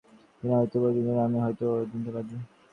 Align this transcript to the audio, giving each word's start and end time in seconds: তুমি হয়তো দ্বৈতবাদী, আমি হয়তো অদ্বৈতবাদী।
তুমি 0.37 0.51
হয়তো 0.53 0.77
দ্বৈতবাদী, 0.83 1.21
আমি 1.25 1.37
হয়তো 1.43 1.63
অদ্বৈতবাদী। 1.73 2.35